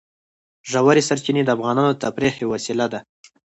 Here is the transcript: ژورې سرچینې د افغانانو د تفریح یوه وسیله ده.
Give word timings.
ژورې 0.71 1.01
سرچینې 1.09 1.41
د 1.45 1.49
افغانانو 1.55 1.89
د 1.93 1.97
تفریح 2.03 2.33
یوه 2.43 2.51
وسیله 2.55 2.85
ده. 2.93 2.99